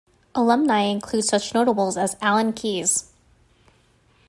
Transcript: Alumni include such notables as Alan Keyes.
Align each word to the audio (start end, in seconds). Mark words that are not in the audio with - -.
Alumni 0.33 0.85
include 0.85 1.25
such 1.25 1.53
notables 1.53 1.95
as 1.95 2.17
Alan 2.21 2.53
Keyes. 2.53 3.11